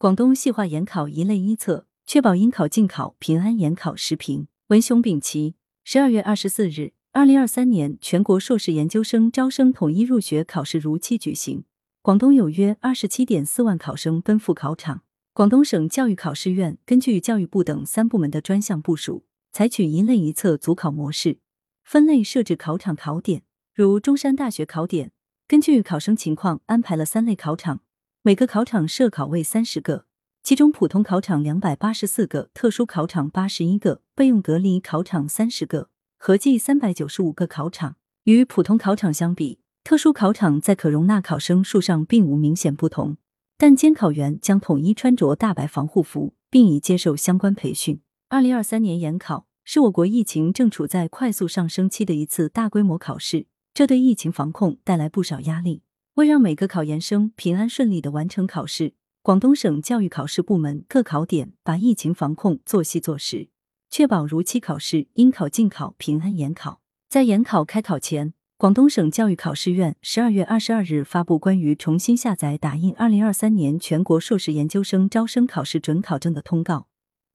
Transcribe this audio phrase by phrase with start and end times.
[0.00, 4.46] 广东细化研考一类一测，确保应考尽考平安研考实评。
[4.68, 11.64] 文雄丙奇，十二月二十四日，二零二三年全国硕士研究生招生统一入学考试如期举行。
[12.00, 15.02] 广东有约二十七点四万考生奔赴考场。
[15.32, 21.38] 广东省教育考试院根据教育部等三部门的专项部署，采取一类一测组考模式，
[21.82, 23.42] 分类设置考场考点。
[23.74, 25.10] 如中山大学考点，
[25.48, 27.80] 根据考生情况安排了三类考场，
[28.28, 30.04] 每个考场设考位三十个，
[30.42, 35.88] 其中普通考场两百八十四个，特殊考场八十一个，备用隔离考场三十个，
[36.18, 37.96] 合计三百九十五个考场。
[38.24, 43.16] 与普通考场相比，特殊考场在可容纳考生数上并无明显不同。
[43.56, 48.02] 但监考员将统一穿着大白防护服，并已接受相关培训。
[48.28, 55.80] 二零二三年研考是我国疫情正处在快速上升期的一次大规模考试，这对疫情防控带来不少压力。
[56.18, 63.50] 为让每个考研生平安顺利的完成考试，广东省教育考试部门各考点把疫情防控做细做实，
[63.88, 66.80] 确保如期考试、应考尽考、平安研考。
[67.08, 68.34] 在研考开考前。
[68.56, 76.88] 广东省教育考试院十二月二十二日发布关于重新下载打印二零二三年全国硕士研究生招生考试准考证的通告，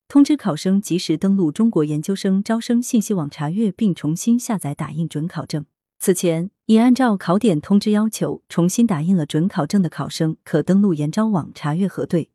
[0.10, 5.66] 通知考生及时登录中国研究生招生信息网查阅并重新下载打印准考证。
[6.04, 12.30] 此前已按照考点通知要求重新打印了准考证的考生，可登录研招网查阅核对，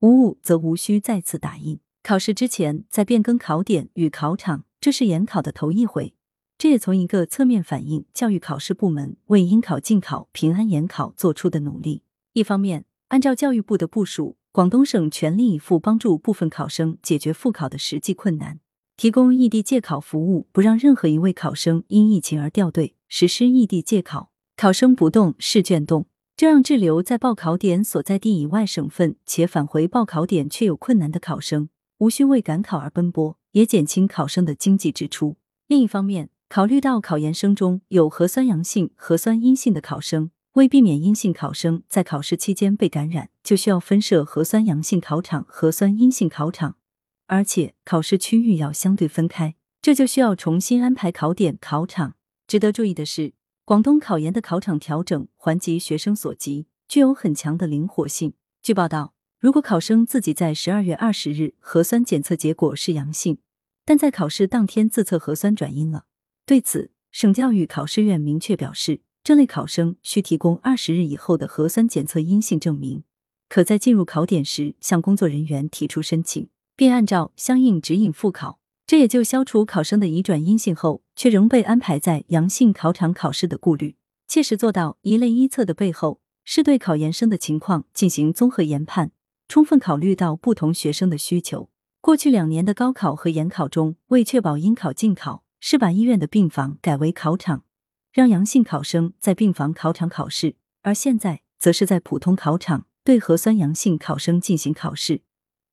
[0.00, 1.78] 无误则无需再次打印。
[2.02, 6.14] 考试之前再变更考点与考场，这是研考的头一回。
[6.58, 12.02] 这也从一个侧面反映教育考试部门为应考尽考、平安研考做出的努力。
[12.32, 18.58] 一方面，按照教育部的部署，广东省全力以赴帮助部分考生解决复考的实际困难，
[18.96, 31.68] 提供异地借考服务，不让任何一位考生因疫情而掉队，实施异地借考，考生不动试卷动，这让滞留在报考点所在地以外省份且返回报考点却有困难的考生，
[31.98, 35.36] 无需为赶考而奔波，也减轻考生的经济支出。
[35.66, 46.76] 另一方面，考虑到考研生中有核酸阳性、核酸阴性的考生，为避免阴性考生在考试期间被感染，就需要分设核酸阳性考场、核酸阴性考场，
[47.26, 52.14] 而且考试区域要相对分开，这就需要重新安排考点、考场。
[52.52, 53.32] 值得注意的是，
[53.64, 58.34] 广东考研的考场调整环及学生所及，具有很强的灵活性。
[58.62, 63.38] 据报道，如果考生自己在十二月二十日核酸检测结果是阳性，
[63.86, 66.04] 但在考试当天自测核酸转阴了。
[66.44, 73.02] 对此，省教育考试院明确表示，这类考生需提供二十日以后的核酸检测阴性证明，
[73.48, 78.58] 可在进入考点时向工作人员提出申请，并按照相应指引复考。
[78.92, 83.96] 这也就消除考生的移转阴性后却仍被安排在阳性考场考试的顾虑，
[84.28, 89.12] 切实做到一类一测的背后，是对考研生的情况进行综合研判，
[89.48, 91.70] 充分考虑到不同学生的需求。
[92.02, 95.42] 过去两年的高考和研考中，为确保应考尽考。
[95.58, 97.64] 是把医院的病房改为考场，
[98.12, 105.22] 让阳性考生在病房考场考试；而现在则是在普通考场对核酸阳性考生进行考试，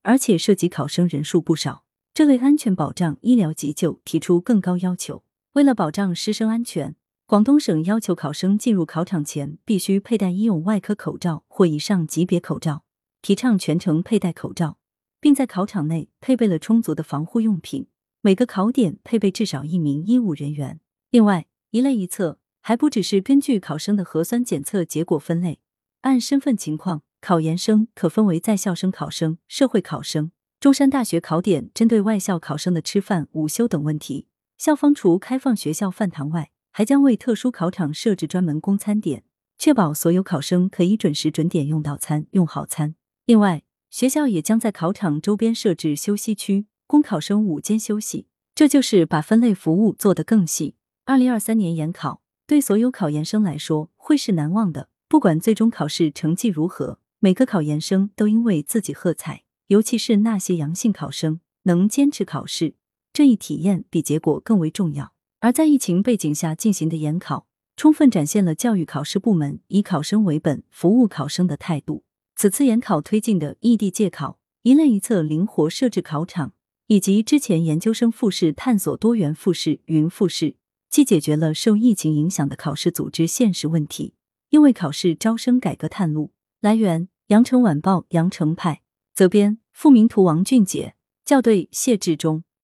[0.04, 1.84] 而且涉及考生人数不少。
[2.20, 5.24] 这类安全保障医疗急救提出更高要求。
[5.54, 12.84] 为了保障师生安全，广东省要求考生进入考场前必须佩戴医用外科口罩或以上级别口罩，
[13.22, 14.78] 提倡全程佩戴口罩，
[15.22, 17.88] 并在考场内配备了充足的防护用品。
[18.20, 20.82] 每个考点配备至少一名医务人员。
[21.12, 25.62] 另外，一类一测还不只是根据考生的核酸检测结果分类，
[26.02, 30.32] 按身份情况，考研生可分为在校生考生、社会考生。
[30.60, 34.28] 中山大学考点针对外校考生的吃饭、午休等问题，
[34.58, 39.24] 校方除开放学校饭堂外，还将为特殊考场设置专门供餐点，
[39.58, 42.96] 确保所有考生可以准时准点用到餐、用好餐。
[43.26, 46.66] 另外，学校也将在考场周边设置休息区。
[46.86, 50.76] 供考生午间休息，这就是把分类服务做得更细。
[51.06, 59.44] 二零二三年研考对所有考研生来说会是难忘的，不管最终考试成绩如何，每个考研生都应为自己喝彩。
[59.70, 62.76] 尤其是那些阳性考生能坚持考试，
[63.12, 65.14] 这一体验比结果更为重要。
[65.40, 72.04] 而在疫情背景下进行的研考，充分展现了教育考试部门以考生为本、服务考生的态度。
[72.36, 76.54] 此次研考推进的异地借考、一类一测灵活设置考场。
[76.88, 80.56] 以及之前研究生复试探索多元复试、云复试，
[80.90, 84.16] 既解决了受疫情影响的考试组织现实问题，
[84.50, 86.32] 又为考试招生改革探路。
[86.62, 88.82] 来源：羊城晚报羊城派，
[89.20, 90.96] 责编：付明图，王俊杰，
[91.26, 92.46] 校对：谢志忠。